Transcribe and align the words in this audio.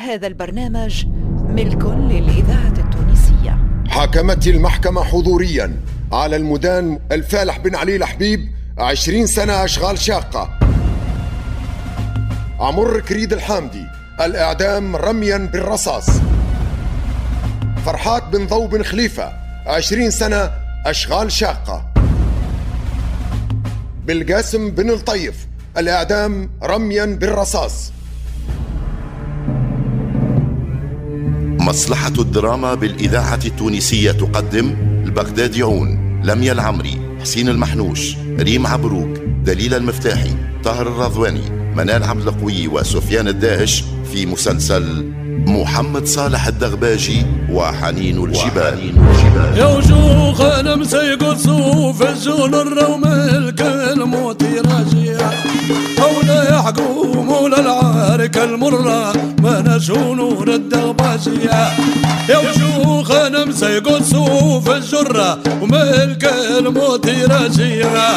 هذا 0.00 0.26
البرنامج 0.26 1.06
ملك 1.48 1.84
للإذاعة 1.84 2.74
التونسية. 2.78 3.58
حاكمت 3.88 4.46
المحكمة 4.46 5.04
حضوريا 5.04 5.76
على 6.12 6.36
المدان 6.36 6.98
الفالح 7.12 7.58
بن 7.58 7.74
علي 7.74 7.96
الحبيب 7.96 8.48
عشرين 8.78 9.26
سنة 9.26 9.64
أشغال 9.64 9.98
شاقة. 9.98 10.50
عمر 12.60 13.00
كريد 13.00 13.32
الحامدي 13.32 13.86
الإعدام 14.20 14.96
رميا 14.96 15.38
بالرصاص. 15.52 16.10
فرحات 17.84 18.22
بن 18.32 18.46
ضو 18.46 18.66
بن 18.66 18.82
خليفة 18.82 19.32
عشرين 19.66 20.10
سنة 20.10 20.50
أشغال 20.86 21.32
شاقة. 21.32 21.92
بالقاسم 24.06 24.70
بن 24.70 24.90
الطيف 24.90 25.46
الإعدام 25.78 26.50
رميا 26.62 27.04
بالرصاص. 27.04 27.92
مصلحة 31.70 32.12
الدراما 32.18 32.74
بالإذاعة 32.74 33.40
التونسية 33.44 34.12
تقدم 34.12 34.74
البغداديون 35.04 36.20
لميا 36.24 36.52
العمري 36.52 37.00
حسين 37.20 37.48
المحنوش 37.48 38.16
ريم 38.40 38.66
عبروك 38.66 39.18
دليل 39.44 39.74
المفتاحي 39.74 40.30
طاهر 40.64 40.88
الرضواني 40.88 41.40
منال 41.76 42.02
عبد 42.04 42.28
القوي 42.28 42.68
وسفيان 42.68 43.28
الداهش 43.28 43.84
في 44.12 44.26
مسلسل 44.26 45.12
محمد 45.46 46.06
صالح 46.06 46.46
الدغباجي 46.46 47.26
وحنين 47.50 48.24
الجبال. 48.24 48.96
يا 49.56 49.66
وجوه 49.66 50.60
أنا 50.60 50.76
مسيق 50.76 51.34
صوف 51.34 52.02
الجون 52.02 52.54
الروم 52.54 53.04
الكلموت 53.04 54.42
راجع 54.42 55.30
مولا 57.14 57.60
العارك 57.60 58.36
المرة 58.38 59.12
ما 59.42 59.60
نشونور 59.66 60.48
الدغباجية 60.48 61.68
يا 62.28 62.38
وجوه 62.38 63.26
أنا 63.26 63.44
مسيق 63.44 64.02
صوف 64.02 64.70
الجرة 64.70 65.38
وملك 65.62 66.32
الموت 66.58 67.08
راجع 67.08 68.12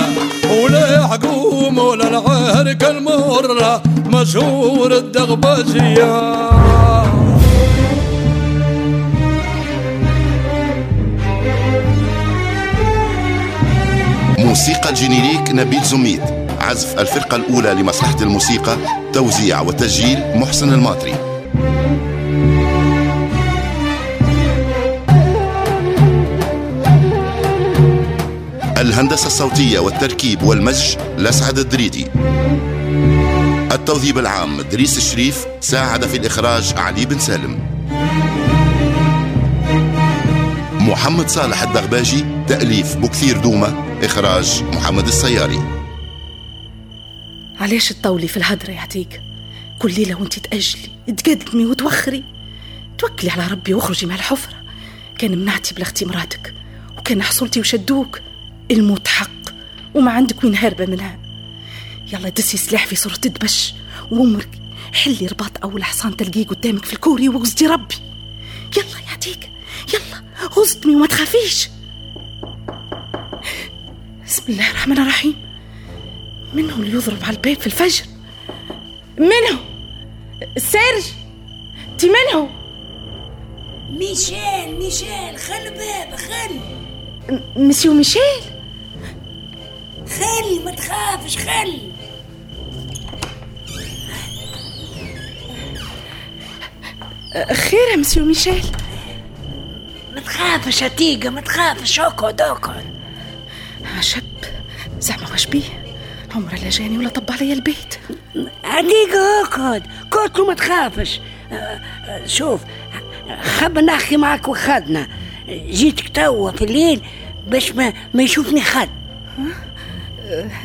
ولا 0.63 0.95
يحكم 0.95 1.75
مولا 1.75 2.07
العارك 2.07 2.83
المرة 2.83 3.81
مشهور 4.05 4.91
الدغباجية 4.93 6.33
موسيقى 14.39 14.89
الجينيريك 14.89 15.51
نبيل 15.51 15.83
زميد. 15.83 16.42
عزف 16.73 16.99
الفرقة 16.99 17.35
الأولى 17.35 17.73
لمصلحة 17.73 18.17
الموسيقى 18.21 18.77
توزيع 19.13 19.61
وتسجيل 19.61 20.19
محسن 20.35 20.73
الماطري. 20.73 21.13
الهندسة 28.77 29.27
الصوتية 29.27 29.79
والتركيب 29.79 30.43
والمزج 30.43 30.95
لسعد 31.17 31.59
الدريدي. 31.59 32.07
التوظيف 33.71 34.17
العام 34.17 34.61
دريس 34.61 34.97
الشريف 34.97 35.45
ساعد 35.61 36.05
في 36.05 36.17
الإخراج 36.17 36.73
علي 36.77 37.05
بن 37.05 37.19
سالم. 37.19 37.59
محمد 40.79 41.29
صالح 41.29 41.63
الدغباجي 41.63 42.25
تأليف 42.47 42.95
بكثير 42.95 43.37
دومة 43.37 43.73
إخراج 44.03 44.63
محمد 44.73 45.07
السياري. 45.07 45.82
علاش 47.63 47.89
تطولي 47.89 48.27
في 48.27 48.37
الهدرة 48.37 48.71
يا 48.71 48.79
عتيق؟ 48.79 49.09
كل 49.79 49.93
ليلة 49.93 50.15
وانت 50.15 50.39
تأجلي 50.39 50.89
تقدمي 51.17 51.65
وتوخري. 51.65 52.23
توكلي 52.97 53.29
على 53.29 53.47
ربي 53.47 53.73
واخرجي 53.73 54.05
مع 54.05 54.15
الحفرة. 54.15 54.63
كان 55.17 55.37
منعتي 55.37 55.75
بلغتي 55.75 56.05
مراتك 56.05 56.53
وكان 56.97 57.23
حصلتي 57.23 57.59
وشدوك. 57.59 58.19
الموت 58.71 59.07
حق 59.07 59.29
وما 59.93 60.11
عندك 60.11 60.43
وين 60.43 60.55
هاربة 60.55 60.85
منها. 60.85 61.19
يلا 62.13 62.29
دسي 62.29 62.57
سلاح 62.57 62.87
في 62.87 62.95
صورة 62.95 63.15
دبش 63.15 63.73
وامرك 64.11 64.49
حلي 64.93 65.27
رباط 65.27 65.63
أول 65.63 65.83
حصان 65.83 66.17
تلقيه 66.17 66.45
قدامك 66.45 66.85
في 66.85 66.93
الكوري 66.93 67.29
وغزدي 67.29 67.67
ربي. 67.67 67.95
يلا 68.77 68.99
يا 69.07 69.11
عتيق 69.11 69.39
يلا 69.93 70.23
غزدمي 70.57 70.95
وما 70.95 71.07
تخافيش. 71.07 71.69
بسم 74.27 74.43
الله 74.49 74.69
الرحمن 74.69 74.97
الرحيم. 74.97 75.52
من 76.53 76.71
هو 76.71 76.81
اللي 76.81 76.93
يضرب 76.97 77.23
على 77.23 77.35
الباب 77.35 77.59
في 77.59 77.67
الفجر. 77.67 78.05
من 79.17 79.31
هو 79.53 79.59
سيرج 80.57 81.03
تي 81.97 82.07
من 82.09 82.35
هو 82.35 82.47
ميشيل 83.89 84.75
ميشيل 84.79 85.37
خل 85.37 85.69
باب 85.69 86.15
خل. 86.15 86.55
م- 87.29 87.67
مسيو 87.69 87.93
ميشيل. 87.93 88.41
خل 90.07 90.65
ما 90.65 90.71
تخافش 90.71 91.37
خل. 91.37 91.79
خير 97.53 97.79
يا 97.91 97.95
مسيو 97.97 98.25
ميشيل. 98.25 98.65
ما 100.15 100.19
تخافش 100.21 100.83
عتيقة 100.83 101.29
ما 101.29 101.41
تخافش. 101.41 101.99
اقعد 101.99 102.41
اقعد 102.41 102.85
عجب 103.97 104.23
زعما 104.99 105.31
واش 105.31 105.45
بيه. 105.45 105.82
عمره 106.35 106.55
لا 106.55 106.69
جاني 106.69 106.97
ولا 106.97 107.09
طب 107.09 107.31
عليا 107.31 107.53
البيت. 107.53 107.99
عتيقة 108.63 109.41
اقعد 109.45 109.83
قلت 110.11 110.39
له 110.39 110.45
ما 110.47 110.53
تخافش. 110.53 111.21
آه، 111.51 111.55
آه، 111.55 112.25
شوف 112.25 112.61
خب 113.43 113.77
نحكي 113.77 114.17
معك 114.17 114.47
وخدنا. 114.47 115.07
جيتك 115.49 116.09
توا 116.09 116.51
في 116.51 116.63
الليل 116.63 117.01
باش 117.47 117.71
ما, 117.71 117.93
ما 118.13 118.23
يشوفني 118.23 118.61
حد 118.61 118.89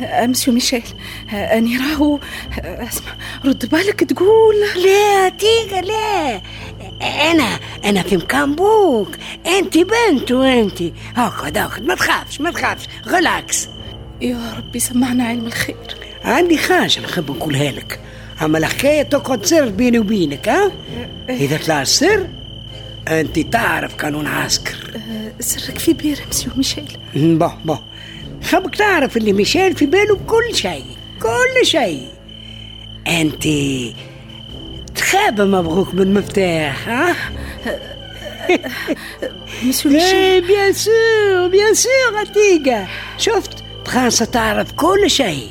أه، 0.01 0.25
مسيو 0.25 0.53
ميشيل 0.53 0.83
أه، 1.29 1.33
أني 1.57 1.77
راهو 1.77 2.19
أه، 2.61 2.87
أسمع 2.87 3.11
رد 3.45 3.69
بالك 3.69 3.99
تقول. 4.03 4.55
لا 4.75 5.25
عتيقة 5.25 5.79
لا. 5.81 6.41
أنا 7.31 7.59
أنا 7.85 8.01
في 8.01 8.17
مكان 8.17 8.55
بوك. 8.55 9.15
انت 9.47 9.77
بنت 9.77 10.31
وانت 10.31 10.81
اقعد 11.17 11.57
اقعد 11.57 11.83
ما 11.83 11.95
تخافش 11.95 12.41
ما 12.41 12.51
تخافش. 12.51 12.87
غلاكس. 13.07 13.67
يا 14.21 14.53
ربي 14.57 14.79
سمعنا 14.79 15.23
علم 15.23 15.45
الخير. 15.45 15.75
عندي 16.23 16.57
حاجة 16.57 16.99
نحب 17.01 17.31
نقولها 17.31 17.71
لك 17.71 17.99
أما 18.41 18.57
الحكاية 18.57 19.01
تقعد 19.03 19.45
سر 19.45 19.69
بيني 19.69 19.99
وبينك 19.99 20.49
ها؟ 20.49 20.71
إذا 21.29 21.57
طلع 21.57 21.81
السر 21.81 22.27
أنت 23.07 23.39
تعرف 23.39 23.95
قانون 23.95 24.27
عسكر. 24.27 24.75
أه، 24.95 25.31
سرك 25.39 25.77
في 25.77 25.93
بير 25.93 26.19
مسيو 26.29 26.51
ميشيل. 26.55 26.97
با 27.15 27.57
با 27.65 27.79
خبك 28.43 28.75
تعرف 28.75 29.17
اللي 29.17 29.33
ميشيل 29.33 29.75
في 29.75 29.85
باله 29.85 30.15
بكل 30.15 30.55
شيء 30.55 30.85
كل 31.21 31.65
شيء. 31.65 32.07
أنت 33.07 33.47
تخاب 34.95 35.41
مبروك 35.41 35.95
بالمفتاح 35.95 36.89
ها؟ 36.89 37.15
مسيو 39.63 39.91
ميشيل. 39.91 40.15
إيه 40.15 40.41
bien 40.41 40.73
sûr 40.73 41.47
bien 41.47 41.73
sûr 41.73 42.17
عتيقة. 42.17 42.87
شفت؟ 43.17 43.58
فرنسا 43.93 44.25
تعرف 44.25 44.71
كل 44.71 45.09
شيء. 45.09 45.49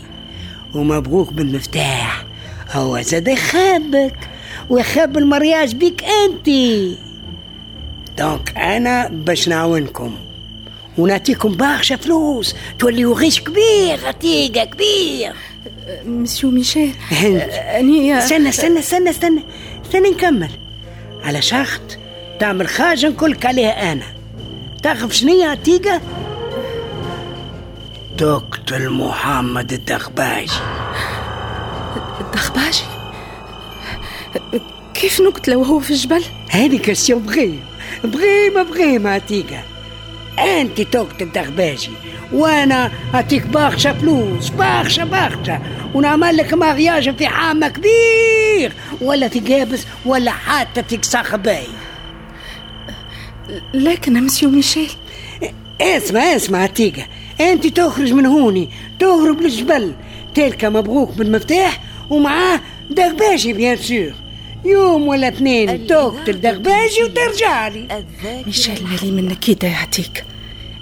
ومبروك 0.75 1.32
بالمفتاح. 1.32 2.25
هو 2.72 3.00
زاد 3.00 3.28
يخابك 3.28 4.16
ويخاب 4.71 5.19
ال 5.19 5.25
mariage 5.25 5.75
بيك 5.75 6.04
أنت. 6.04 6.48
donc 8.19 8.56
أنا 8.56 9.09
باش 9.09 9.48
نعاونكم 9.48 10.16
ونعطيكم 10.98 11.56
برشا 11.56 11.97
فلوس 11.97 12.54
توليو 12.78 13.12
riche 13.12 13.41
كبير 13.41 14.06
عتيقة 14.06 14.65
كبير. 14.65 15.32
مسيو 16.06 16.50
ميشيل 16.50 16.94
أني 17.78 18.19
استنى 18.19 18.48
استنى 18.48 18.78
استنى 18.78 19.10
استنى 19.10 19.43
استنى 19.87 20.10
نكمل. 20.10 20.50
على 21.25 21.43
شرط 21.43 21.98
تعمل 22.41 22.68
حاجة 22.68 23.09
نقولك 23.09 23.47
عليها 23.47 23.92
أنا. 23.92 24.07
تعرف 24.83 25.24
هي 25.24 25.45
عتيقة؟ 25.45 26.01
تقتل 28.18 28.91
محمد 28.91 29.72
الدغباجي. 29.72 30.53
الدخباجي 32.20 32.84
كيف 34.94 35.20
نقتله 35.20 35.56
وهو 35.56 35.80
في 35.80 35.91
الجبل؟ 35.91 36.24
هذه 36.50 36.78
كسيون 36.78 37.22
بغيم. 37.22 37.60
بغيمة 38.04 38.62
بغيمة 38.62 39.10
عتيقة 39.10 39.62
أنت 40.38 40.80
تقتل 40.80 41.24
الدغباجي 41.24 41.91
وأنا 42.32 42.91
أعطيك 43.15 43.47
برشا 43.47 43.92
فلوس 43.92 44.48
برشا 44.48 45.04
برشا 45.04 45.62
ونعمل 45.94 46.36
لك 46.36 46.54
مغياج 46.54 47.16
في 47.16 47.26
حامة 47.26 47.68
كبير 47.68 48.72
ولا 49.00 49.28
في 49.28 49.41
جابس 49.41 49.86
ولا 50.06 50.30
حتى 50.30 50.82
في 50.82 50.98
صخباي 51.03 51.66
لكن 53.74 54.24
مسيو 54.24 54.50
ميشيل 54.50 54.91
اسمع 55.80 56.21
اسمع 56.21 56.59
عتيقة 56.59 57.06
انت 57.40 57.66
تخرج 57.66 58.12
من 58.12 58.26
هوني 58.26 58.68
تهرب 58.98 59.40
للجبل. 59.40 59.94
تلك 60.34 60.64
مبروك 60.64 61.12
بالمفتاح 61.12 61.80
ومعاه 62.10 62.60
دغباشي 62.90 63.52
بيان 63.52 63.76
سور. 63.76 64.12
يوم 64.64 65.08
ولا 65.08 65.28
اثنين 65.28 65.86
تقتل 65.86 66.40
دغباجي 66.40 67.02
وترجع 67.04 67.68
لي. 67.68 68.04
ميشيل 68.46 68.86
مالي 68.86 69.10
منك 69.10 69.38
كده 69.38 69.68
يعطيك 69.68 70.24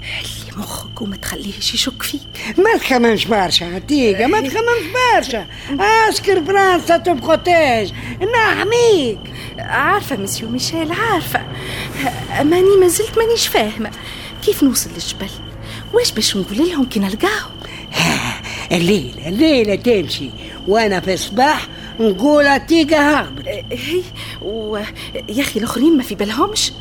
حلي 0.01 0.57
مخك 0.57 1.01
وما 1.01 1.15
تخليهش 1.15 1.73
يشك 1.73 2.03
فيك. 2.03 2.21
ما 2.57 2.77
تخممش 2.77 3.25
برشا 3.25 3.65
عتيقة 3.65 4.27
ما 4.27 4.41
تخممش 4.41 4.85
برشا. 5.15 5.45
أسكر 5.79 6.45
فرنسا 6.45 6.97
تبخوتاج 6.97 7.93
نحميك. 8.35 9.19
عارفة 9.59 10.17
مسيو 10.17 10.49
ميشيل 10.49 10.91
عارفة. 10.91 11.41
أماني 12.41 12.77
ما 12.81 12.87
زلت 12.87 13.17
مانيش 13.17 13.47
فاهمة. 13.47 13.91
كيف 14.45 14.63
نوصل 14.63 14.89
للجبل؟ 14.89 15.29
واش 15.93 16.11
باش 16.11 16.37
نقول 16.37 16.57
لهم 16.57 16.85
كي 16.85 16.99
نلقاهم 16.99 17.51
الليلة 18.71 19.27
الليلة 19.27 19.75
تمشي. 19.75 20.29
وأنا 20.67 20.99
في 20.99 21.13
الصباح 21.13 21.67
نقول 21.99 22.47
عتيقة 22.47 23.19
هربت. 23.19 23.47
هي 23.71 24.01
و 24.41 24.77
يا 25.29 25.41
أخي 25.41 25.59
الآخرين 25.59 25.97
ما 25.97 26.03
في 26.03 26.15
بالهمش؟ 26.15 26.71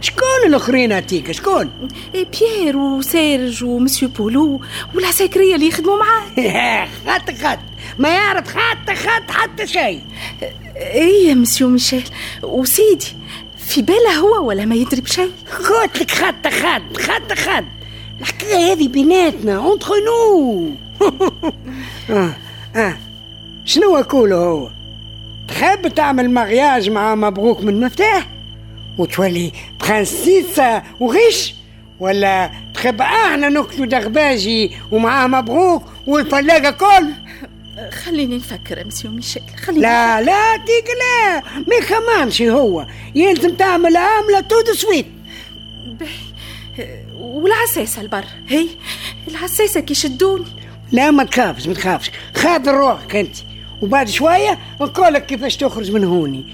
شكون 0.00 0.46
الأخرين 0.46 0.92
عتيقة 0.92 1.32
شكون؟ 1.32 1.70
بيير 2.12 2.76
وسيرج 2.76 3.64
ومسيو 3.64 4.08
بولو 4.08 4.60
والعساكرية 4.94 5.54
اللي 5.54 5.66
يخدموا 5.68 5.96
معاه 5.98 6.88
خط 7.06 7.30
خط. 7.42 7.58
ما 7.98 8.08
يعرف 8.08 8.48
خط 8.48 8.90
خط 8.90 9.30
حتى 9.30 9.66
شيء. 9.66 10.00
إيه 10.76 11.28
يا 11.28 11.34
مسيو 11.34 11.68
ميشيل. 11.68 12.04
وسيدي 12.42 13.06
في 13.58 13.82
باله 13.82 14.12
هو 14.18 14.48
ولا 14.48 14.64
ما 14.64 14.74
يدري 14.74 15.00
بشيء؟ 15.00 15.32
قلت 15.58 16.00
لك 16.00 16.10
خط 16.10 16.48
خط 16.48 17.00
خط 17.02 17.32
خط. 17.38 17.64
الحكاية 18.20 18.72
هذه 18.72 18.88
بيناتنا 18.88 19.56
اونتخ 19.56 19.90
نو 20.06 20.70
آه 22.10 22.36
آه 22.76 22.96
شنو 23.64 23.96
اقوله 23.96 24.36
هو 24.36 24.70
تحب 25.48 25.88
تعمل 25.88 26.30
مغياج 26.30 26.90
مع 26.90 27.14
مبروك 27.14 27.60
من 27.60 27.80
مفتاح 27.80 28.26
وتولي 28.98 29.52
برنسيسة 29.80 30.82
وغش 31.00 31.54
ولا 32.00 32.50
تحب 32.74 33.00
إحنا 33.00 33.48
نقتلوا 33.48 33.86
دغباجي 33.86 34.70
ومعاه 34.92 35.26
مبروك 35.26 35.82
والفلاقة 36.06 36.70
كل 36.70 37.06
خليني 37.90 38.36
نفكر 38.36 38.78
يا 38.78 38.84
مسيو 38.84 39.10
ميشيل 39.10 39.42
خليني 39.64 39.82
لا 39.82 40.20
لا 40.22 40.56
ديك 40.56 40.86
لا 41.00 41.42
ما 41.68 41.74
يخممش 41.74 42.42
هو. 42.42 42.86
يلزم 43.14 43.54
تعمل 43.54 43.96
عاملة 43.96 44.40
تو 44.40 44.60
دو 44.66 44.72
سويت. 44.74 45.06
والعساسة 47.40 48.02
البر. 48.02 48.24
هي؟ 48.48 48.68
العساسة 49.28 49.80
كي 49.80 49.94
شدوني 49.94 50.44
لا 50.92 51.10
ما 51.10 51.24
تخافش 51.24 51.66
ما 51.66 51.74
تخافش. 51.74 52.10
خاطر 52.36 52.74
روحك 52.74 53.16
أنت. 53.16 53.36
وبعد 53.82 54.08
شوية 54.08 54.58
نقول 54.80 55.14
لك 55.14 55.26
كيفاش 55.26 55.56
تخرج 55.56 55.90
من 55.90 56.04
هوني. 56.04 56.44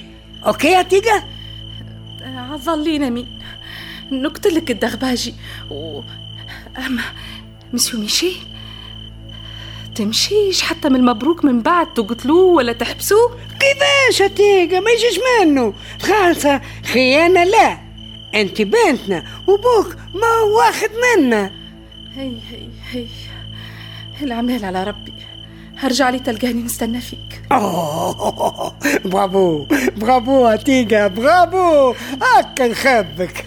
أوكي 0.47 0.69
يا 0.69 0.83
تيجا 0.83 1.23
عظلينا 2.23 3.11
مين. 3.11 3.27
نقتلك 4.13 4.71
الدغباجي 4.71 5.35
و... 5.71 6.01
أما 6.79 7.03
مسيو 7.73 8.01
ميشيل 8.01 8.37
تمشيش 9.95 10.63
حتى 10.63 10.89
من 10.89 10.97
المبروك 10.97 11.45
من 11.45 11.63
بعد 11.63 11.95
تقتلوه 11.95 12.45
ولا 12.55 12.73
تحبسوه؟ 12.73 13.39
كيفاش 13.61 14.21
يا 14.21 14.27
تيجا 14.27 14.81
ما 14.81 14.91
يجيش 14.91 15.21
منه. 15.43 15.75
خالصة 16.03 16.61
خيانة 16.85 17.45
لا. 17.45 17.86
انت 18.41 18.63
بنتنا 18.63 19.25
وبوك 19.47 19.97
ما 20.15 20.41
واخد 20.57 20.91
منا. 21.19 21.51
هي 22.17 22.33
هي 22.51 22.69
هي. 22.91 23.07
العمال 24.23 24.65
على 24.65 24.85
ربي. 24.85 25.13
هرجع 25.79 26.11
لي 26.11 26.19
تلقاني 26.19 26.63
نستنى 26.63 27.01
فيك. 27.01 27.43
برافو 29.05 29.67
برافو 29.97 30.57
تيجا 30.57 31.07
برافو. 31.07 31.95
هكا 32.23 32.69
نخبك. 32.69 33.45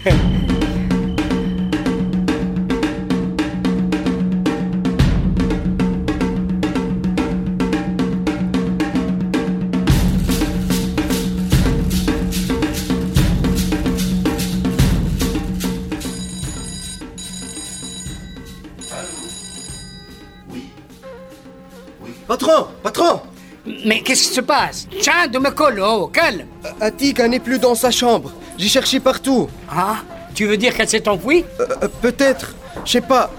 Mais 23.84 24.00
qu'est-ce 24.00 24.28
qui 24.28 24.34
se 24.34 24.40
passe? 24.40 24.88
Tiens, 25.00 25.26
de 25.28 25.38
me 25.38 25.50
coller, 25.50 25.82
oh, 25.84 26.06
calme 26.06 26.46
euh, 26.64 26.68
Atika 26.86 27.28
n'est 27.28 27.40
plus 27.40 27.58
dans 27.58 27.74
sa 27.74 27.90
chambre. 27.90 28.32
J'ai 28.56 28.68
cherché 28.68 29.00
partout. 29.00 29.48
Ah 29.70 29.96
Tu 30.34 30.46
veux 30.46 30.56
dire 30.56 30.74
qu'elle 30.74 30.88
s'est 30.88 31.08
enfuie 31.08 31.44
euh, 31.60 31.66
euh, 31.82 31.88
Peut-être. 32.00 32.54
Je 32.84 32.92
sais 32.92 33.00
pas. 33.00 33.30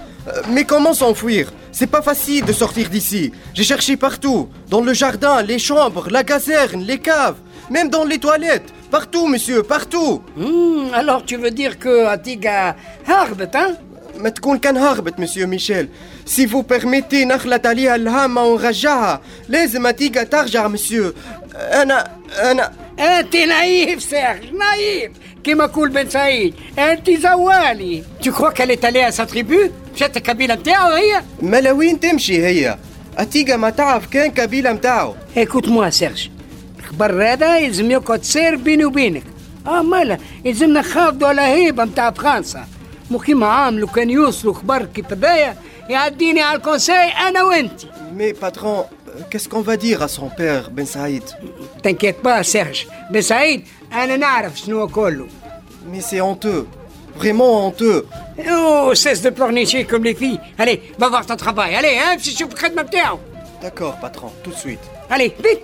Mais 0.50 0.64
comment 0.64 0.94
s'enfuir? 0.94 1.52
C'est 1.72 1.88
pas 1.88 2.02
facile 2.02 2.44
de 2.44 2.52
sortir 2.52 2.88
d'ici. 2.88 3.32
J'ai 3.54 3.64
cherché 3.64 3.96
partout. 3.96 4.48
Dans 4.68 4.80
le 4.80 4.92
jardin, 4.92 5.42
les 5.42 5.58
chambres, 5.58 6.08
la 6.10 6.22
caserne, 6.22 6.82
les 6.82 6.98
caves. 6.98 7.36
Même 7.70 7.88
dans 7.88 8.04
les 8.04 8.18
toilettes. 8.18 8.72
Partout, 8.90 9.26
monsieur, 9.26 9.62
partout. 9.62 10.22
Mmh, 10.36 10.92
alors 10.94 11.24
tu 11.24 11.36
veux 11.36 11.50
dire 11.50 11.78
que 11.78 12.06
Atiga... 12.06 12.76
Harbe, 13.08 13.48
hein? 13.54 13.72
ما 14.16 14.28
تكون 14.28 14.58
كان 14.58 14.76
هربت 14.76 15.20
مسيو 15.20 15.46
ميشيل 15.46 15.88
si 16.26 16.46
vous 16.46 16.62
permettez 16.62 17.24
نخلط 17.24 17.66
عليها 17.66 17.94
الهامة 17.94 18.44
ونرجعها. 18.44 19.20
لازم 19.48 19.86
أتيجا 19.86 20.22
ترجع 20.22 20.68
مسيو 20.68 21.12
أنا 21.54 22.16
أنا. 22.50 22.72
انت 22.98 23.36
naïf 23.36 24.02
سيرج 24.02 24.52
naïf. 24.52 25.12
كيما 25.44 25.66
كل 25.66 25.88
بن 25.88 26.08
سعيد. 26.08 26.54
انت 26.78 27.10
زوالي. 27.10 28.02
Tu 28.20 28.30
crois 28.32 28.52
qu'elle 28.52 28.70
est 28.70 28.84
allée 28.84 29.02
à 29.02 29.12
sa 29.12 29.26
tribu? 29.26 29.70
مشات 29.94 30.16
القبيله 30.16 30.54
نتاعو 30.54 30.92
هي؟ 30.92 31.22
مالا 31.42 31.72
وين 31.72 32.00
تمشي 32.00 32.46
هي؟ 32.46 32.78
أتيجا 33.18 33.56
ما 33.56 33.70
تعرف 33.70 34.06
كان 34.06 34.30
كبيلة 34.30 34.72
متاعو 34.72 35.14
écoute 35.36 35.66
moi 35.66 35.88
سيرج. 35.88 36.28
الخبر 36.78 37.32
هذا 37.32 37.58
يلزم 37.58 37.90
يقعد 37.90 38.24
سر 38.24 38.56
بيني 38.56 38.84
وبينك. 38.84 39.22
آه 39.66 39.82
مالا. 39.82 40.18
يلزمنا 40.44 40.80
نحافظوا 40.80 41.28
على 41.28 41.42
هيبة 41.42 41.84
متاع 41.84 42.10
فرنسا. 42.10 42.66
مو 43.11 43.19
كيما 43.19 43.47
عاملوا 43.47 43.89
كان 43.89 44.09
يوصلوا 44.09 44.53
خبر 44.53 44.85
كيف 44.85 45.11
هذايا 45.11 45.57
يعديني 45.89 46.41
على 46.41 46.57
الكونساي 46.57 47.09
انا 47.09 47.43
وانت 47.43 47.81
Mais 48.17 48.33
patron, 48.33 48.85
euh, 48.85 49.21
qu'est-ce 49.29 49.47
qu'on 49.49 49.61
va 49.61 49.77
dire 49.77 50.01
à 50.01 50.07
son 50.07 50.29
père, 50.29 50.69
Ben 50.71 50.85
Saïd 50.85 51.35
تنكيت 51.83 52.15
با 52.23 52.41
سيرج 52.41 52.85
بن 53.11 53.21
سعيد 53.21 53.63
انا 53.93 54.17
نعرف 54.17 54.57
شنو 54.57 54.87
كله 54.87 55.27
Mais 55.93 56.01
c'est 56.01 56.21
honteux. 56.21 56.65
Vraiment 57.17 57.65
honteux. 57.65 58.05
Oh, 58.51 58.93
cesse 58.93 59.21
de 59.21 59.31
pleurnicher 59.31 59.85
comme 59.85 60.03
les 60.03 60.13
filles. 60.13 60.39
Allez, 60.59 60.77
va 60.99 61.09
voir 61.09 61.25
ton 61.25 61.35
travail. 61.35 61.75
Allez, 61.75 61.97
hein, 62.03 62.15
je 62.19 62.29
suis 62.29 62.45
près 62.45 62.69
de 62.69 62.75
ma 62.75 62.83
terre. 62.83 63.17
D'accord, 63.61 63.95
patron, 63.99 64.29
tout 64.43 64.51
de 64.51 64.55
suite. 64.55 64.85
Allez, 65.09 65.35
vite. 65.43 65.63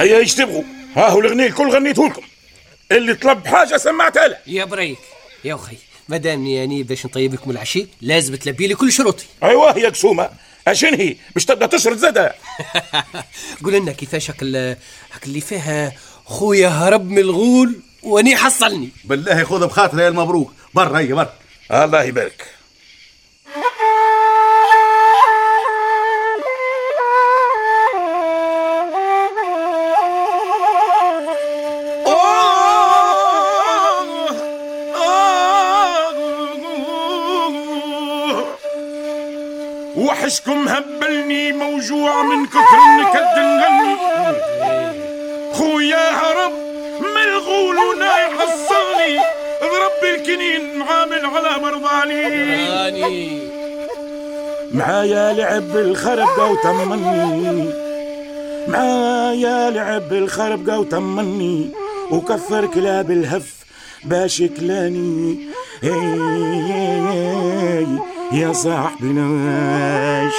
هيا 0.00 0.18
إيش 0.18 0.34
تبغوا 0.34 0.62
ها 0.96 1.08
هو 1.08 1.20
الغني 1.20 1.46
الكل 1.46 1.68
غنيته 1.70 2.08
لكم. 2.08 2.22
اللي 2.92 3.14
طلب 3.14 3.46
حاجة 3.46 3.76
سمعتها 3.76 4.28
له 4.28 4.36
يا 4.46 4.64
بريك 4.64 4.98
يا 5.44 5.54
أخي 5.54 5.76
مادامني 6.08 6.54
يعني 6.54 6.82
باش 6.82 7.06
نطيب 7.06 7.34
لكم 7.34 7.50
العشي 7.50 7.86
لازم 8.00 8.34
تلبي 8.34 8.66
لي 8.66 8.74
كل 8.74 8.92
شروطي. 8.92 9.24
أيوه 9.42 9.78
يا 9.78 9.88
قسومه 9.88 10.30
أشن 10.68 10.94
هي؟ 10.94 11.16
باش 11.34 11.44
تبدأ 11.44 11.66
تشرد 11.66 11.96
زادة. 11.98 12.34
قول 13.64 13.72
لنا 13.72 13.92
كيفاش 13.92 14.30
هاك 14.30 14.42
ال- 14.42 14.76
هاك 15.12 15.24
اللي 15.26 15.40
فيها 15.40 15.92
خويا 16.24 16.68
هرب 16.68 17.10
من 17.10 17.18
الغول 17.18 17.80
وأني 18.02 18.36
حصلني. 18.36 18.88
بالله 19.04 19.44
خذ 19.44 19.66
بخاطر 19.66 20.00
يا 20.00 20.08
المبروك. 20.08 20.52
برا 20.74 20.98
هي 20.98 21.06
برا. 21.12 21.32
الله 21.72 22.02
يبارك. 22.02 22.46
وحشكم 40.30 40.68
هبلني 40.68 41.52
موجوع 41.52 42.22
من 42.22 42.46
كثر 42.46 42.78
النكد 42.86 43.38
نغني 43.38 43.96
خويا 45.52 46.10
هرب 46.10 46.52
من 47.00 47.22
الغول 47.22 47.76
وناي 47.76 48.24
حصلني 48.38 49.18
بربي 49.60 50.14
الكنين 50.14 50.82
عامل 50.82 51.26
على 51.26 51.62
مرضاني. 51.62 53.38
معايا 54.72 55.32
لعب 55.32 55.76
الخرب 55.76 56.38
وتمني 56.38 57.70
معايا 58.68 59.70
لعب 59.70 60.12
الخرب 60.12 60.68
وتمني 60.68 61.70
وكفر 62.10 62.66
كلاب 62.66 63.10
الهف 63.10 63.54
باش 64.04 64.42
كلاني 64.42 65.38
يا 68.32 68.52
صاحبي 68.52 69.06
نواش. 69.06 70.32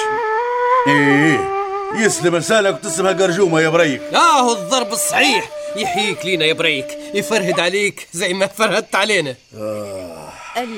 إيه 0.88 1.50
يسلم 1.96 2.36
لسانك 2.38 2.76
وتسمها 2.76 3.12
قرجومة 3.12 3.62
يا 3.62 3.70
بريك. 3.70 4.02
آه 4.02 4.40
هو 4.42 4.54
الضرب 4.54 4.92
الصحيح. 4.92 5.50
يحييك 5.76 6.26
لينا 6.26 6.46
يا 6.46 6.54
بريك. 6.54 6.88
يفرهد 7.14 7.60
عليك 7.60 8.08
زي 8.14 8.34
ما 8.34 8.48
فرهدت 8.48 8.96
علينا. 8.96 9.36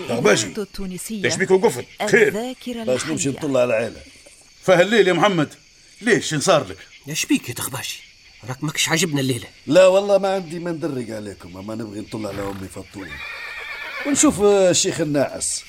غباشي. 0.10 0.46
الإذاعة 0.46 0.64
التونسية 0.64 1.22
ليش 1.22 1.36
بيك 1.36 1.52
وقفت 1.52 1.86
خير. 2.10 2.54
باش 2.86 3.06
نمشي 3.06 3.30
نطلع 3.30 3.62
على 3.62 3.78
العيله 3.78 4.02
فهالليل 4.64 5.08
يا 5.08 5.14
محمد؟ 5.14 5.54
ليش 6.02 6.30
شن 6.30 6.40
صار 6.40 6.68
لك؟ 6.68 6.78
إيش 7.10 7.26
بيك 7.26 7.50
يا 7.50 7.54
تغباشي 7.54 8.04
راك 8.50 8.64
ماكش 8.64 8.90
عاجبنا 8.90 9.20
الليلة. 9.22 9.48
لا 9.68 9.88
والله 9.88 10.18
ما 10.18 10.34
عندي 10.34 10.60
ما 10.60 10.72
ندرق 10.72 11.16
عليكم 11.16 11.58
أما 11.58 11.76
نبغي 11.76 12.00
نطلع 12.00 12.30
على 12.30 12.42
أمي 12.42 12.68
فطوم 12.68 13.08
ونشوف 14.08 14.42
آه، 14.42 14.70
الشيخ 14.70 15.02
الناعس. 15.02 15.64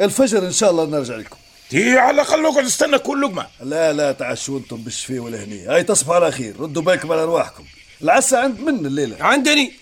الفجر 0.00 0.46
إن 0.46 0.52
شاء 0.52 0.70
الله 0.70 0.84
نرجع 0.84 1.16
لكم. 1.16 1.36
تي 1.70 1.98
على 1.98 2.14
الأقل 2.14 2.46
اقعد 2.46 2.64
استنى 2.64 2.98
كل 2.98 3.22
لقمة. 3.22 3.46
لا 3.62 3.92
لا 3.92 4.12
تعشوا 4.12 4.58
أنتم 4.58 4.76
بالشفي 4.76 5.18
والهني 5.18 5.66
هاي 5.66 5.82
تصبحوا 5.82 6.14
على 6.14 6.32
خير. 6.32 6.60
ردوا 6.60 6.82
بالكم 6.82 7.12
على 7.12 7.22
أرواحكم. 7.22 7.64
العسى 8.02 8.36
عند 8.36 8.60
من 8.60 8.86
الليلة؟ 8.86 9.16
عندني. 9.20 9.72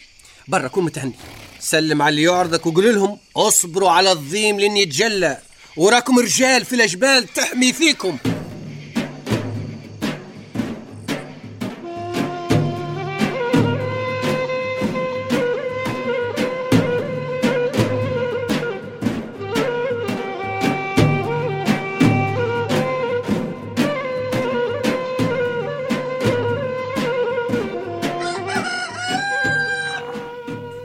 برا 0.48 0.68
كون 0.68 0.84
متهني. 0.84 1.14
سلم 1.60 2.02
على 2.02 2.10
اللي 2.10 2.22
يعرضك 2.22 2.66
وقول 2.66 2.94
لهم 2.94 3.18
اصبروا 3.36 3.90
على 3.90 4.12
الظيم 4.12 4.60
لين 4.60 4.76
يتجلى 4.76 5.38
وراكم 5.76 6.18
رجال 6.18 6.64
في 6.64 6.72
الجبال 6.72 7.32
تحمي 7.32 7.72
فيكم. 7.72 8.18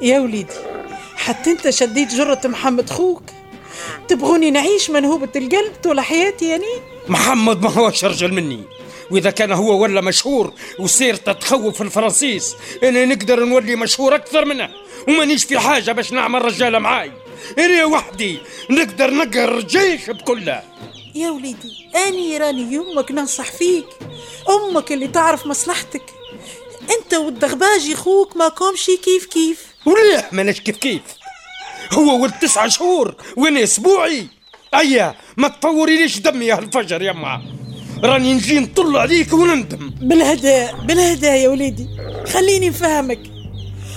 يا 0.01 0.20
وليدي 0.20 0.53
حتى 1.15 1.51
انت 1.51 1.70
شديت 1.70 2.15
جرة 2.15 2.41
محمد 2.46 2.89
خوك؟ 2.89 3.24
تبغوني 4.08 4.51
نعيش 4.51 4.89
منهوبة 4.89 5.29
القلب 5.36 5.74
طول 5.84 6.00
حياتي 6.00 6.50
يعني 6.50 6.65
محمد 7.08 7.62
ما 7.62 7.70
هوش 7.70 8.06
رجل 8.06 8.34
مني. 8.34 8.63
وإذا 9.12 9.32
كان 9.32 9.51
هو 9.51 9.82
ولا 9.82 10.01
مشهور 10.01 10.53
وسيرته 10.79 11.32
تخوف 11.32 11.82
الفرنسيس 11.82 12.56
أنا 12.84 13.06
نقدر 13.06 13.46
نولي 13.46 13.75
مشهور 13.75 14.15
أكثر 14.15 14.46
منه. 14.46 14.70
ومانيش 15.08 15.46
في 15.46 15.60
حاجة 15.60 15.91
باش 15.91 16.13
نعمل 16.13 16.46
رجالة 16.46 16.79
معاي. 16.79 17.12
أنا 17.60 17.86
وحدي 17.86 18.38
نقدر 18.70 19.13
نقهر 19.13 19.58
الجيش 19.58 20.10
بكله. 20.10 20.63
يا 21.15 21.29
وليدي 21.29 21.89
أني 22.08 22.38
راني 22.38 22.74
يمك 22.74 23.12
ننصح 23.12 23.51
فيك. 23.51 23.88
أمك 24.50 24.91
اللي 24.91 25.08
تعرف 25.08 25.46
مصلحتك. 25.46 26.03
أنت 26.98 27.13
والدغباجي 27.13 27.96
خوك 27.96 28.38
ما 28.38 28.50
كومشي 28.50 28.98
كيف 28.98 29.25
كيف. 29.25 29.68
وليه 29.86 30.29
ماناش 30.31 30.62
كيف 30.62 30.77
كيف. 30.77 31.01
هو 31.93 32.21
ولد 32.21 32.33
تسعة 32.41 32.67
شهور 32.67 33.15
وأنا 33.38 33.63
أسبوعي؟ 33.63 34.27
أيا 34.75 35.15
ما 35.38 35.48
تفوريليش 35.48 36.19
دمي 36.19 36.45
يا 36.45 36.59
الفجر 36.59 37.01
يما 37.01 37.41
راني 38.03 38.33
نجي 38.33 38.59
نطل 38.59 38.98
عليك 38.98 39.33
ونندم 39.33 39.89
بالهداء 40.01 40.75
بالهداء 40.86 41.36
يا 41.36 41.50
وليدي. 41.50 41.88
خليني 42.33 42.69
نفهمك. 42.69 43.19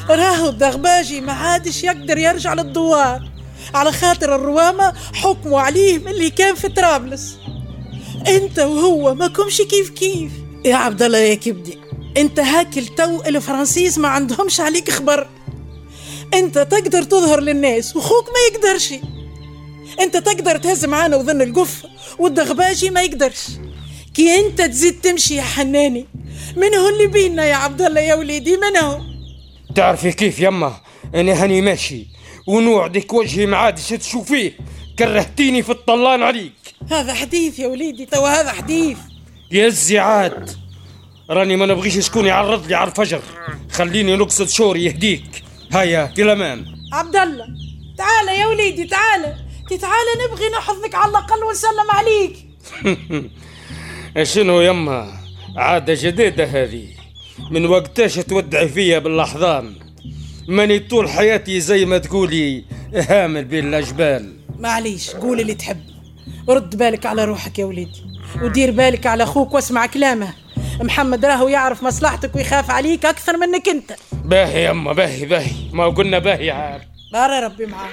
راهو 0.08 0.48
الدغباجي 0.48 1.20
ما 1.20 1.32
عادش 1.32 1.84
يقدر 1.84 2.18
يرجع 2.18 2.54
للدوار. 2.54 3.30
على 3.74 3.92
خاطر 3.92 4.34
الروامة 4.34 4.92
حكموا 5.14 5.60
عليه 5.60 5.98
من 5.98 6.08
اللي 6.08 6.30
كان 6.30 6.54
في 6.54 6.68
طرابلس. 6.68 7.36
انت 8.28 8.58
وهو 8.58 9.14
ما 9.14 9.28
كمش 9.28 9.62
كيف 9.62 9.90
كيف. 9.90 10.32
يا 10.64 10.76
عبد 10.76 11.02
الله 11.02 11.18
يا 11.18 11.34
كبدي 11.34 11.78
انت 12.16 12.40
هاكل 12.40 12.86
تو 12.86 13.22
الفرنسيس 13.26 13.98
ما 13.98 14.08
عندهمش 14.08 14.60
عليك 14.60 14.90
خبر. 14.90 15.28
انت 16.34 16.58
تقدر 16.58 17.02
تظهر 17.02 17.40
للناس 17.40 17.96
وخوك 17.96 18.24
ما 18.28 18.56
يقدرش. 18.56 18.94
انت 20.00 20.16
تقدر 20.16 20.56
تهز 20.56 20.84
معانا 20.84 21.16
وذن 21.16 21.42
القف 21.42 21.86
والدغباجي 22.18 22.90
ما 22.90 23.02
يقدرش. 23.02 23.46
كي 24.14 24.38
انت 24.38 24.62
تزيد 24.62 25.00
تمشي 25.00 25.34
يا 25.34 25.42
حناني 25.42 26.06
من 26.56 26.74
هو 26.74 26.88
اللي 26.88 27.06
بينا 27.06 27.44
يا 27.44 27.54
عبد 27.54 27.82
الله 27.82 28.00
يا 28.00 28.14
وليدي؟ 28.14 28.56
من 28.56 28.76
هو؟ 28.76 29.00
تعرفي 29.74 30.12
كيف 30.12 30.40
يما؟ 30.40 30.80
أنا 31.14 31.44
هاني 31.44 31.60
ماشي 31.60 32.06
ونوعدك 32.46 33.12
وجهي 33.12 33.46
ما 33.46 33.56
عادش 33.56 33.88
تشوفيه. 33.88 34.52
كرهتيني 34.98 35.62
في 35.62 35.70
الطلان 35.70 36.22
عليك. 36.22 36.52
هذا 36.90 37.14
حديث 37.14 37.58
يا 37.58 37.66
وليدي 37.66 38.06
توا 38.06 38.28
هذا 38.28 38.52
حديث. 38.52 38.98
يا 39.50 39.66
الزعاد 39.66 40.50
راني 41.30 41.56
ما 41.56 41.66
نبغيش 41.66 42.06
شكون 42.06 42.26
يعرض 42.26 42.66
لي 42.66 42.74
على 42.74 42.90
الفجر. 42.90 43.22
خليني 43.70 44.16
نقصد 44.16 44.48
شوري 44.48 44.84
يهديك. 44.84 45.44
هيا 45.72 46.06
في 46.06 46.22
الامان 46.22 46.64
عبد 46.92 47.16
الله 47.16 47.46
تعال 47.98 48.38
يا 48.40 48.46
وليدي 48.46 48.84
تعال 48.84 49.34
تعال 49.80 50.06
نبغي 50.26 50.48
نحضك 50.48 50.94
على 50.94 51.10
الأقل 51.10 51.44
ونسلم 51.44 51.90
عليك. 51.90 52.46
شنو 54.34 54.60
يما؟ 54.60 55.12
عادة 55.56 55.94
جديدة 56.00 56.44
هذه. 56.44 56.88
من 57.50 57.66
وقتاش 57.66 58.14
تودعي 58.14 58.68
فيا 58.68 58.98
بالأحضان؟ 58.98 59.74
ماني 60.48 60.78
طول 60.78 61.10
حياتي 61.10 61.60
زي 61.60 61.84
ما 61.84 61.98
تقولي 61.98 62.64
هامل 62.94 63.44
بين 63.44 63.68
الأجبال. 63.68 64.36
معليش 64.58 65.10
قول 65.10 65.40
اللي 65.40 65.54
تحب. 65.54 65.80
رد 66.48 66.76
بالك 66.76 67.06
على 67.06 67.24
روحك 67.24 67.58
يا 67.58 67.64
وليدي 67.64 68.02
ودير 68.42 68.70
بالك 68.70 69.06
على 69.06 69.22
أخوك 69.22 69.54
واسمع 69.54 69.86
كلامه. 69.86 70.34
محمد 70.82 71.24
راهو 71.24 71.48
يعرف 71.48 71.82
مصلحتك 71.82 72.36
ويخاف 72.36 72.70
عليك 72.70 73.06
أكثر 73.06 73.36
منك 73.36 73.68
أنت. 73.68 73.92
باهي 74.12 74.64
يما 74.64 74.92
باهي 74.92 75.26
باهي. 75.26 75.52
ما 75.72 75.86
قلنا 75.88 76.18
باهي 76.18 76.50
عاد 76.50 76.82
بارا 77.12 77.40
ربي 77.40 77.66
معاك. 77.66 77.90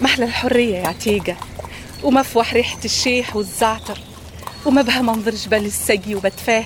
محلى 0.00 0.24
الحرية 0.24 0.76
يا 0.76 0.88
عتيقة 0.88 1.36
ومفوح 2.02 2.54
ريحة 2.54 2.78
الشيح 2.84 3.36
والزعتر. 3.36 3.98
ومبهى 4.68 5.02
منظر 5.02 5.30
جبل 5.30 5.66
السقي 5.66 6.14
وبتفاه. 6.14 6.64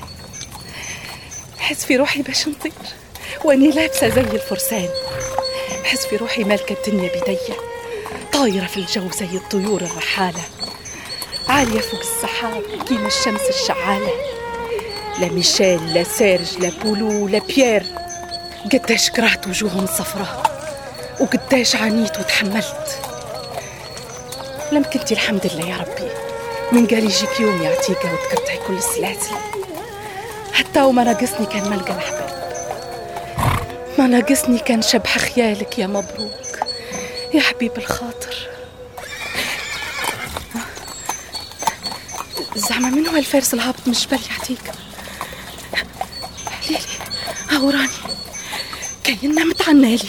حس 1.59 1.85
في 1.85 1.97
روحي 1.97 2.23
باش 2.23 2.49
نطير 2.49 2.73
واني 3.45 3.71
لابسة 3.71 4.09
زي 4.09 4.21
الفرسان. 4.21 4.89
حس 5.85 6.07
في 6.07 6.17
روحي 6.17 6.45
مالكة 6.45 6.77
الدنيا 6.87 7.11
بيديا 7.13 7.57
طايرة 8.33 8.67
في 8.67 8.77
الجو 8.77 9.11
زي 9.11 9.37
الطيور 9.37 9.81
الرحالة. 9.81 10.43
عالية 11.49 11.81
فوق 11.81 12.01
السحاب 12.01 12.63
كيما 12.89 13.07
الشمس 13.07 13.41
الشعالة. 13.49 14.11
لا 15.21 15.29
ميشيل 15.29 15.95
لا 15.95 16.05
سيرج 16.05 16.59
لا 16.59 16.71
بولو 16.85 17.29
لا 17.29 17.39
بيير. 17.39 17.87
قداش 18.73 19.11
كرهت 19.11 19.47
وجوههم 19.47 19.85
الصفراء 19.85 20.43
وقداش 21.21 21.77
عانيت 21.77 22.19
وتحملت. 22.19 23.01
لم 24.73 24.83
كنتي 24.83 25.15
الحمد 25.15 25.47
لله 25.47 25.69
يا 25.69 25.77
ربي. 25.77 26.32
من 26.73 26.87
قال 26.87 27.05
يجيك 27.05 27.41
يوم 27.41 27.63
يا 27.63 27.71
عتيقة 27.71 28.13
وتقطعي 28.15 28.59
كل 28.67 28.75
السلاسل 28.75 29.37
حتى 30.53 30.83
وما 30.83 31.05
ناقصني 31.05 31.47
كان 31.47 31.71
ملقى 31.71 31.93
الأحباب 31.93 32.43
ما 33.99 34.07
ناقصني 34.07 34.59
كان 34.59 34.83
شبح 34.83 35.19
خيالك 35.19 35.79
يا 35.79 35.87
مبروك. 35.87 36.33
يا 37.35 37.41
حبيب 37.41 37.79
الخاطر. 37.79 38.49
زعما 42.57 42.91
من 42.91 43.07
هو 43.07 43.17
الفارس 43.17 43.55
الهابط 43.55 43.81
من 43.87 43.93
الجبل 43.93 44.19
عتيقة 44.41 44.73
ليلي 46.69 46.83
هاو 47.51 47.71
راني. 47.71 47.89
متعنالي. 49.45 50.09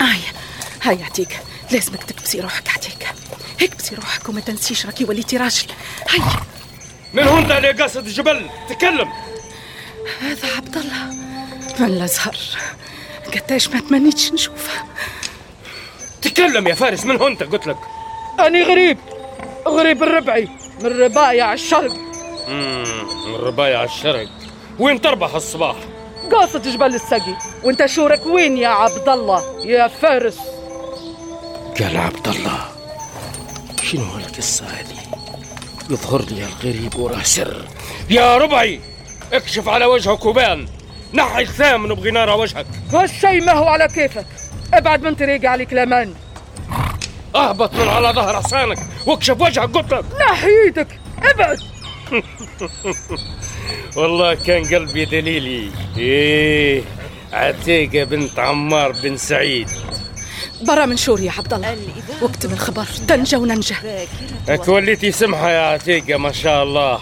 هيا 0.00 0.32
هيا 0.82 1.04
عتيقة 1.04 1.36
لازمك 1.70 2.04
تكبسي 2.04 2.40
روحك 2.40 2.68
عتيقة 2.68 2.93
اكبسي 3.62 3.94
روحك 3.94 4.28
وما 4.28 4.40
تنسيش 4.40 4.86
راكي 4.86 5.04
وليتي 5.04 5.36
راجل. 5.36 5.66
هيا 6.08 6.40
من 7.14 7.22
هو 7.22 7.38
انت 7.38 7.50
اللي 7.50 7.72
قاصد 7.72 8.06
الجبل؟ 8.06 8.50
تكلم. 8.68 9.12
هذا 10.20 10.56
عبد 10.56 10.76
الله. 10.76 11.04
من 11.80 11.86
الأزهر. 11.86 12.36
قداش 13.34 13.68
ما 13.68 13.80
تمنيتش 13.80 14.32
نشوفه. 14.32 14.84
تكلم 16.22 16.68
يا 16.68 16.74
فارس 16.74 17.04
من 17.04 17.16
هو 17.16 17.26
انت 17.26 17.42
قلت 17.42 17.66
لك. 17.66 17.78
أني 18.40 18.62
غريب. 18.62 18.98
غريب 19.68 20.02
الربعي 20.02 20.48
من 20.80 21.00
ربايع 21.00 21.52
الشرق. 21.52 21.94
من 23.26 23.34
ربايع 23.34 23.84
الشرق. 23.84 24.28
وين 24.78 25.00
تربح 25.00 25.34
الصباح؟ 25.34 25.76
قاصد 26.32 26.62
جبل 26.62 26.94
السقي. 26.94 27.36
وانت 27.62 27.86
شورك 27.86 28.26
وين 28.26 28.56
يا 28.56 28.68
عبد 28.68 29.08
الله؟ 29.08 29.66
يا 29.66 29.88
فارس. 29.88 30.38
قال 31.80 31.96
عبد 31.96 32.28
الله. 32.28 32.73
شنو 33.94 34.04
هالقصة 34.04 34.66
هذه؟ 34.66 34.96
يظهر 35.90 36.24
لي 36.30 36.44
الغريب 36.44 36.96
وراه 36.96 37.22
سر. 37.22 37.64
يا 38.10 38.36
ربعي 38.36 38.80
اكشف 39.32 39.68
على 39.68 39.84
وجهك 39.84 40.24
وبان 40.24 40.68
نحي 41.14 41.42
الثامن 41.42 41.88
نبغي 41.88 42.10
نرى 42.10 42.32
وجهك. 42.32 42.66
هالشي 42.92 43.40
ما 43.40 43.52
هو 43.52 43.64
على 43.64 43.88
كيفك. 43.88 44.26
ابعد 44.74 45.02
من 45.02 45.14
طريقي 45.14 45.46
عليك 45.46 45.72
الامان 45.72 46.14
اهبط 47.34 47.74
من 47.74 47.88
على 47.88 48.08
ظهر 48.08 48.42
حصانك 48.42 48.78
واكشف 49.06 49.40
وجهك 49.40 49.70
قلت 49.70 49.92
لك 49.92 50.04
نحي 50.20 50.48
إيدك 50.64 51.00
ابعد. 51.22 51.58
والله 53.96 54.34
كان 54.34 54.64
قلبي 54.64 55.04
دليلي. 55.04 55.70
إيه 55.96 56.82
عتيقة 57.32 58.04
بنت 58.04 58.38
عمار 58.38 58.92
بن 58.92 59.16
سعيد. 59.16 59.70
برا 60.64 60.86
من 60.86 60.96
شوري 60.96 61.24
يا 61.24 61.32
عبد 61.38 61.54
الله. 61.54 61.76
واكتب 62.22 62.52
الخبر 62.52 62.86
تنجى 63.08 63.36
وننجى 63.36 63.74
اك 64.48 64.68
وليتي 64.68 65.12
سمحة 65.12 65.50
يا 65.50 65.60
عتيقة 65.60 66.18
ما 66.18 66.32
شاء 66.32 66.62
الله. 66.62 67.00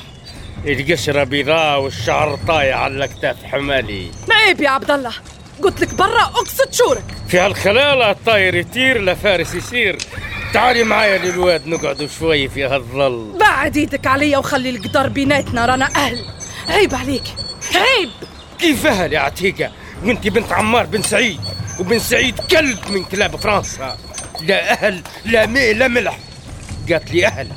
القشرة 0.67 1.25
بيضاء 1.25 1.81
والشعر 1.81 2.39
طايع 2.49 2.79
على 2.79 2.95
الاكتاف 2.95 3.45
حمالي. 3.45 4.11
ما 4.29 4.35
عيب 4.35 4.61
يا 4.61 4.71
عبد 4.71 4.91
الله. 4.91 5.13
قلت 5.63 5.81
لك 5.81 5.95
برا 5.95 6.23
أقصد 6.23 6.73
شورك. 6.73 7.05
في 7.29 7.39
هالخلالة 7.39 8.11
الطاير 8.11 8.55
يطير 8.55 9.01
لا 9.01 9.15
فارس 9.15 9.55
يسير. 9.55 9.99
تعالي 10.53 10.85
معايا 10.85 11.19
للواد 11.19 11.67
نقعدوا 11.67 12.09
شوي 12.19 12.49
في 12.49 12.65
هالظل. 12.65 13.39
بعد 13.41 13.77
إيدك 13.77 14.07
عليا 14.07 14.39
وخلي 14.39 14.71
القدر 14.71 15.09
بيناتنا 15.09 15.67
رانا 15.67 15.85
أهل. 15.97 16.19
عيب 16.69 16.95
عليك 16.95 17.25
عيب. 17.75 18.11
كيف 18.59 18.87
أهل 18.87 19.13
يا 19.13 19.21
عتيقة؟ 19.21 19.71
وأنت 20.05 20.29
بنت 20.29 20.53
عمار 20.53 20.87
بن 20.87 21.03
سعيد. 21.03 21.41
وبن 21.81 21.99
سعيد 21.99 22.41
كلب 22.41 22.79
من 22.89 23.05
كلاب 23.05 23.37
فرنسا. 23.37 23.97
لا 24.41 24.73
أهل 24.73 25.03
لا 25.25 25.47
ماء 25.47 25.75
لا 25.75 25.89
ملح. 25.89 26.19
قالت 26.91 27.11
لي 27.11 27.27
أهل. 27.27 27.49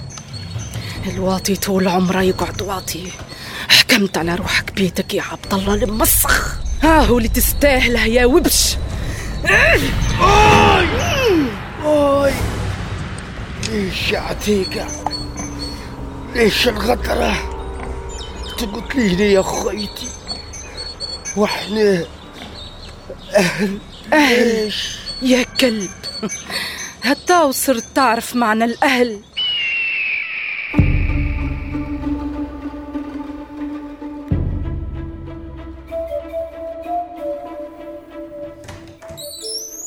الواطي 1.07 1.55
طول 1.55 1.87
عمره 1.87 2.21
يقعد 2.21 2.61
واطي. 2.61 3.11
حكمت 3.69 4.17
على 4.17 4.35
روحك 4.35 4.73
بيتك 4.73 5.13
يا 5.13 5.23
عبد 5.23 5.53
الله 5.53 5.73
المسخ. 5.73 6.55
ها 6.83 7.05
هو 7.05 7.17
اللي 7.17 7.29
تستاهله 7.29 8.05
يا 8.05 8.25
وبش. 8.25 8.77
أوي! 10.21 10.87
أوي! 11.83 12.31
ليش 13.69 14.11
يا 14.11 14.19
عتيقة 14.19 14.87
ليش 16.35 16.67
الغدرة؟ 16.67 17.51
تقول 18.57 18.83
لي 18.95 19.33
يا 19.33 19.41
خيتي 19.41 20.09
وإحنا 21.37 22.05
أهل. 23.35 23.77
أهل 24.13 24.73
يا 25.21 25.43
كلب 25.43 25.91
حتى 27.03 27.41
وصرت 27.41 27.83
تعرف 27.95 28.35
معنى 28.35 28.63
الأهل 28.65 29.19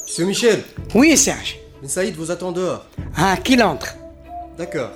Monsieur 0.06 0.26
Michel, 0.26 0.64
Oui, 0.94 1.16
Serge. 1.16 1.58
Ben 1.80 1.88
Saïd 1.88 2.14
vous 2.16 2.30
attend 2.30 2.50
dehors. 2.52 2.84
Ah, 3.16 3.36
qu'il 3.36 3.62
entre. 3.62 3.94
D'accord. 4.58 4.90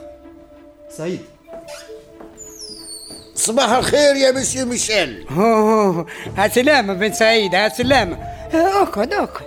Saïd, 0.88 1.21
صباح 3.35 3.71
الخير 3.71 4.17
يا 4.17 4.31
مسيو 4.33 4.67
ميشيل 4.67 5.26
اوه 5.31 6.07
هالسلامة 6.37 6.93
بن 6.95 7.12
سعيد 7.12 7.55
هالسلامة 7.55 8.17
آه، 8.17 8.41
اقعد 8.54 9.12
اقعد 9.12 9.47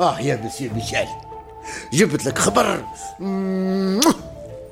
آه 0.00 0.20
يا 0.20 0.40
مسيو 0.44 0.70
ميشيل. 0.74 1.08
جبت 1.92 2.26
لك 2.26 2.38
خبر. 2.38 2.84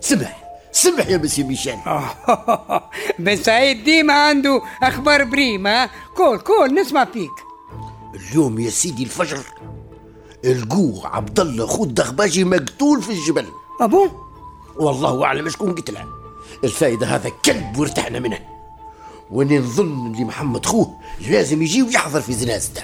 سمح 0.00 0.42
سمح 0.72 1.06
يا 1.06 1.16
مسيو 1.16 1.46
ميشيل. 1.46 1.76
بن 3.18 3.36
سعيد 3.36 3.84
ديما 3.84 4.14
عنده 4.14 4.62
أخبار 4.82 5.24
بريمة. 5.24 5.90
كول 6.16 6.38
كول 6.38 6.74
نسمع 6.74 7.04
فيك. 7.04 7.30
اليوم 8.14 8.58
يا 8.60 8.70
سيدي 8.70 9.02
الفجر 9.02 9.40
القوه 10.44 11.06
عبد 11.06 11.40
الله 11.40 11.66
خو 11.66 11.84
الدغباجي 11.84 12.44
مقتول 12.44 13.02
في 13.02 13.10
الجبل. 13.10 13.46
أبو؟ 13.80 14.08
والله 14.76 15.24
أعلم 15.24 15.48
شكون 15.48 15.74
قتله. 15.74 16.04
الفائدة 16.64 17.06
هذا 17.06 17.30
كلب 17.44 17.78
وارتحنا 17.78 18.18
منه. 18.18 18.38
واني 19.30 19.58
نظن 19.58 20.12
اللي 20.12 20.24
محمد 20.24 20.66
خوه 20.66 20.98
لازم 21.28 21.62
يجي 21.62 21.82
ويحضر 21.82 22.20
في 22.20 22.32
جنازته. 22.32 22.82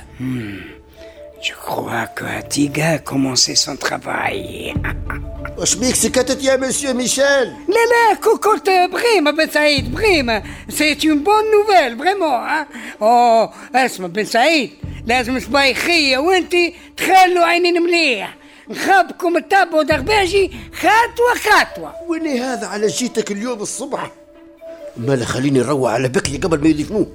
Je 1.41 1.53
crois 1.53 2.07
que 2.17 2.25
Atiga 2.25 2.87
a 2.95 2.99
commencé 2.99 3.55
son 3.55 3.77
travail. 3.77 4.75
واش 5.59 5.75
بيك 5.75 5.95
سكتت 5.95 6.45
يا 6.45 6.57
مسيو 6.57 6.95
ميشيل 6.95 7.25
لا 7.25 7.85
لا 7.93 8.15
كو- 8.25 8.39
كنت 8.39 8.71
بريمة 8.93 9.31
بن 9.31 9.51
سعيد 9.51 9.95
بريمة 9.95 10.43
سيت 10.69 11.05
اون 11.07 11.23
بون 11.25 11.35
نوفيل 11.53 11.99
فريمون 11.99 12.29
ها 12.31 12.67
اوه 13.03 13.53
اسمع 13.75 14.07
بن 14.07 14.25
سعيد 14.25 14.71
لازم 15.07 15.39
شبايخية 15.39 16.19
وانت 16.19 16.53
تخلوا 16.97 17.45
عينين 17.45 17.83
مليح 17.83 18.37
نخابكم 18.69 19.39
تتابعوا 19.39 19.83
دغباجي 19.83 20.51
خطوة 20.75 21.35
خطوة 21.53 21.93
واني 22.09 22.41
هذا 22.41 22.67
على 22.67 22.87
جيتك 22.87 23.31
اليوم 23.33 23.61
الصبح 23.61 24.11
مالا 24.97 25.25
خليني 25.25 25.59
نروح 25.59 25.93
على 25.93 26.09
بكري 26.09 26.37
قبل 26.37 26.61
ما 26.63 26.69
يدفنوه 26.69 27.07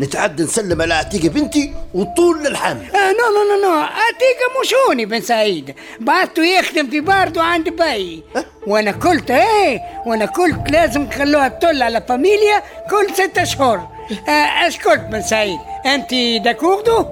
نتعدى 0.00 0.42
نسلم 0.42 0.82
على 0.82 0.94
عتيقة 0.94 1.28
بنتي 1.28 1.72
وطول 1.94 2.42
للحامل 2.44 2.80
آه 2.94 3.12
نو 3.12 3.16
نو 3.34 3.42
نو 3.56 3.68
نو. 3.70 3.80
اتيكا 3.84 4.60
مشوني 4.62 5.06
بن 5.06 5.20
سعيد. 5.20 5.74
بعته 6.00 6.44
يخدم 6.44 6.90
في 6.90 7.00
باردو 7.00 7.40
عند 7.40 7.68
باي 7.68 8.22
وأنا 8.66 8.90
قلت 8.90 9.30
إيه؟ 9.30 9.80
وأنا 10.06 10.24
قلت 10.24 10.70
لازم 10.70 11.06
تخلوها 11.06 11.48
تطل 11.48 11.82
على 11.82 12.02
فاميليا 12.08 12.62
كل 12.90 13.14
ستة 13.14 13.42
اشهر 13.42 13.88
آه 14.28 14.64
قلت 14.84 15.00
بن 15.00 15.22
سعيد. 15.22 15.58
أنت 15.86 16.14
d'accord 16.44 16.97
و 16.97 17.04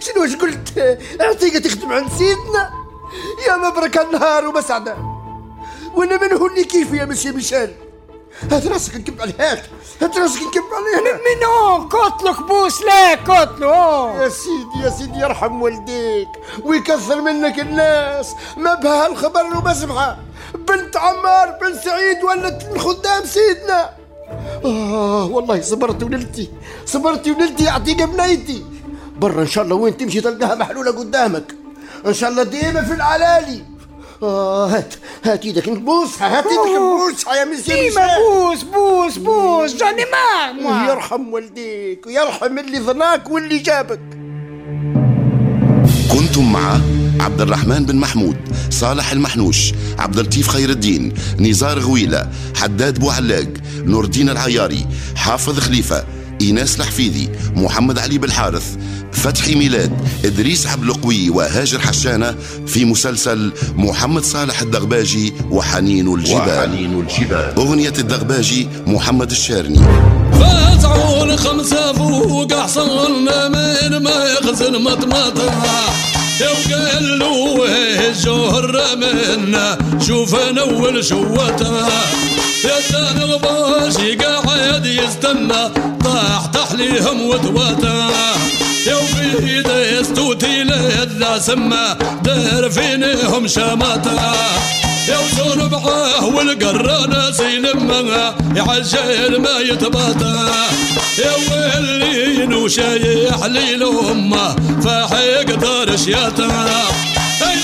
شنو 0.00 0.22
واش 0.22 0.36
قلت؟ 0.36 0.98
عتيقة 1.20 1.58
تخدم 1.58 1.92
عند 1.92 2.08
سيدنا؟ 2.18 2.70
يا 3.48 3.56
مبرك 3.56 3.98
النهار 4.00 4.46
ومسعدة. 4.48 4.96
وأنا 5.94 6.16
من 6.26 6.32
هو 6.32 6.46
اللي 6.46 6.64
كيف 6.64 6.92
يا 6.92 7.04
مسيو 7.04 7.32
ميشيل؟ 7.34 7.70
هات 8.52 8.66
راسك 8.66 8.96
نكب 8.96 9.20
عليه 9.20 9.34
هات. 9.38 9.62
هات 10.02 10.18
راسك 10.18 10.42
نكب 10.42 10.62
عليه. 10.74 11.12
منو؟ 11.12 11.88
قتلك 11.88 12.42
بوس 12.42 12.82
لا 12.82 13.14
قتلو 13.14 14.22
يا 14.22 14.28
سيدي 14.28 14.84
يا 14.84 14.90
سيدي 14.90 15.18
يرحم 15.18 15.62
والديك 15.62 16.28
ويكثر 16.64 17.20
منك 17.20 17.60
الناس. 17.60 18.34
ما 18.56 18.74
بها 18.74 19.06
الخبر 19.06 19.44
وما 19.44 19.74
سمعها 19.74 20.18
بنت 20.54 20.96
عمار 20.96 21.58
بن 21.60 21.78
سعيد 21.84 22.24
ولت 22.24 22.68
من 22.72 22.78
خدام 22.80 23.24
سيدنا. 23.24 23.90
آه 24.64 25.24
والله 25.24 25.60
صبرت 25.60 26.02
ونلتي 26.02 26.50
صبرت 26.86 27.28
ونلتي 27.28 27.64
يعطيك 27.64 28.02
بنيتي 28.02 28.64
برا 29.16 29.42
إن 29.42 29.46
شاء 29.46 29.64
الله 29.64 29.76
وين 29.76 29.96
تمشي 29.96 30.20
تلقاها 30.20 30.54
محلولة 30.54 30.90
قدامك. 30.90 31.54
إن 32.06 32.14
شاء 32.14 32.30
الله 32.30 32.42
ديما 32.42 32.82
في 32.82 32.94
العلالي. 32.94 33.69
آه 34.22 34.66
هات 34.66 34.94
هات 35.24 35.44
إيدك 35.44 35.68
نبوسها 35.68 36.38
هات 36.38 36.44
إيدك 36.46 36.76
نبوسها 36.76 37.34
يا 37.34 37.44
مسيو 37.44 37.74
ديما. 37.88 38.06
بوس 38.18 38.62
بوس 38.62 39.16
بوس. 39.16 39.74
جاني 39.76 40.02
ما. 40.62 40.86
يرحم 40.88 41.32
والديك 41.32 42.06
ويرحم 42.06 42.58
اللي 42.58 42.80
ظناك 42.80 43.30
واللي 43.30 43.58
جابك. 43.58 44.00
كنتم 46.12 46.52
مع 46.52 46.80
عبد 47.20 47.40
الرحمن 47.40 47.84
بن 47.86 47.96
محمود 47.96 48.36
صالح 48.70 49.12
المحنوش 49.12 49.72
عبد 49.98 50.18
اللطيف 50.18 50.48
خير 50.48 50.70
الدين 50.70 51.12
نزار 51.38 51.78
غويلة 51.78 52.28
حداد 52.56 52.98
بوعلاق 52.98 53.48
نور 53.76 54.04
الدين 54.04 54.28
العياري 54.30 54.86
حافظ 55.16 55.58
خليفة 55.58 56.04
إيناس 56.40 56.80
الحفيدي 56.80 57.28
محمد 57.56 57.98
علي 57.98 58.18
بالحارث 58.18 58.76
فتحي 59.12 59.54
ميلاد 59.54 59.92
إدريس 60.24 60.66
عبد 60.66 60.84
القوي 60.84 61.30
وهاجر 61.30 61.80
حشانة 61.80 62.34
في 62.66 62.84
مسلسل 62.84 63.52
محمد 63.76 64.24
صالح 64.24 64.60
الدغباجي 64.60 65.32
وحنين 65.50 66.14
الجبال. 66.14 66.70
وحنين 66.70 67.00
الجبال. 67.00 67.54
أغنية 67.56 67.92
الدغباجي 67.98 68.68
محمد 68.86 69.30
الشارني 69.30 69.80
فزعون 70.32 71.36
خمسة 71.36 71.92
فوق 71.92 72.54
حصلنا 72.54 73.48
من 73.48 73.96
ما 74.02 74.24
يخزن 74.24 74.82
مطمطة 74.82 75.50
له 76.40 77.64
الجهر 78.08 78.96
منا 78.96 79.78
شوف 80.06 80.34
نول 80.34 81.04
شوته. 81.04 81.88
يا 82.64 82.78
الغباشي 83.22 84.14
قاعد 84.14 84.86
يستنى. 84.86 85.62
طاح 86.04 86.46
تحليهم 86.46 87.22
وتواته. 87.22 88.10
يا 88.86 88.94
وفي 88.94 89.36
يستوتي 90.00 90.64
لذا 90.64 91.38
سما. 91.38 91.98
دار 92.24 92.70
فينهم 92.70 93.46
شماته. 93.46 94.89
يوصل 95.12 95.68
بعاه 95.68 96.24
والقرانة 96.24 97.30
سيلمها 97.30 98.34
يعجل 98.56 99.40
ما 99.40 99.58
يتباطى. 99.60 100.50
يا 101.18 101.32
ويلي 101.34 102.54
وشايح 102.54 103.44
لي 103.44 103.74
الأمة 103.74 104.56
فحيق 104.84 105.54
دار 105.54 105.96
شياطة. 105.96 106.50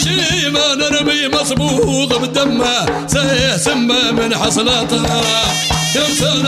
شي 0.02 0.50
ما 0.50 0.74
نرمي 0.74 1.28
مصبوغ 1.28 2.18
بدمه 2.18 3.06
سيه 3.06 3.56
سمه 3.56 4.10
من 4.12 4.34
حصلاته 4.34 5.02
يمسان 5.96 6.46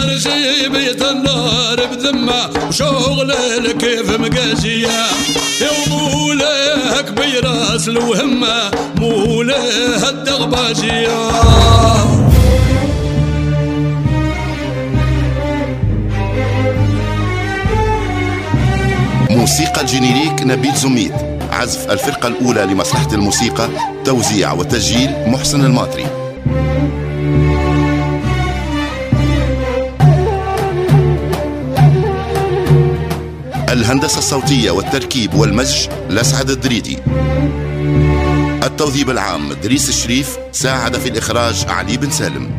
بيت 0.73 1.03
النار 1.03 1.87
بذمة 1.87 2.51
وشغل 2.69 3.33
كيف 3.73 4.11
مقاسيه 4.11 4.89
يا 5.61 5.71
مولاه 5.89 7.01
كبير 7.01 7.45
راس 7.45 7.89
الوهمه 7.89 8.71
مولاه 8.97 10.09
الدغباجيه 10.09 11.09
موسيقى 19.31 19.81
ال 19.81 19.87
générique 19.87 20.43
نبيل 20.43 20.75
زميد. 20.75 21.28
عزف 21.59 21.91
الفرقة 21.91 22.29
الأولى 22.29 22.65
لمصلحة 22.65 23.09
الموسيقى 23.13 23.69
توزيع 24.05 24.53
وتسجيل 24.53 25.11
محسن 25.27 25.65
الماطري. 25.65 26.07
الهندسة 33.69 34.19
الصوتية 34.19 34.71
والتركيب 34.71 35.35
والمزج 35.35 35.89
لسعد 36.11 36.51
الدريدي. 36.51 36.99
التوظيف 38.63 39.11
العام 39.11 39.53
دريس 39.53 39.89
الشريف 39.89 40.39
ساعد 40.53 40.97
في 40.97 41.09
الإخراج 41.09 41.67
علي 41.69 41.97
بن 41.97 42.11
سالم. 42.11 42.51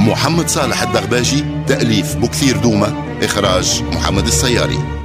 محمد 0.00 0.48
صالح 0.48 0.82
الدغباجي 0.82 1.44
تأليف 1.66 2.16
بكثير 2.16 2.56
دومة 2.56 2.94
إخراج 3.22 3.82
محمد 3.92 4.26
السياري. 4.26 4.95